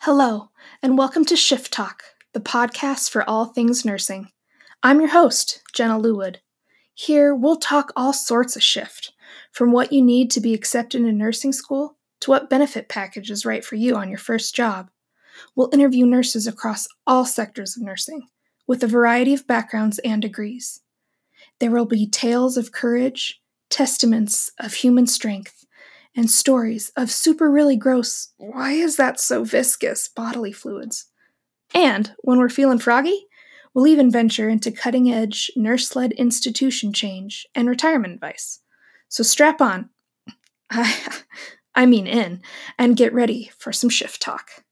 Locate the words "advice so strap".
38.14-39.60